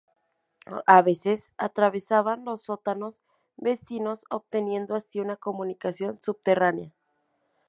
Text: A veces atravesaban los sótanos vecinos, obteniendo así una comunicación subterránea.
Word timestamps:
A 0.87 1.03
veces 1.03 1.51
atravesaban 1.59 2.43
los 2.43 2.63
sótanos 2.63 3.21
vecinos, 3.55 4.25
obteniendo 4.31 4.95
así 4.95 5.19
una 5.19 5.35
comunicación 5.35 6.19
subterránea. 6.19 6.91